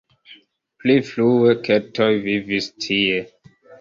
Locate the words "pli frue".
0.85-1.51